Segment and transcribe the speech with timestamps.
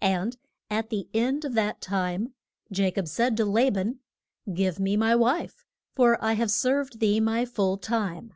[0.00, 0.36] And
[0.70, 2.34] at the end of that time
[2.72, 3.98] Ja cob said to La ban,
[4.54, 5.66] Give me my wife,
[5.96, 8.32] for I have served thee my full time.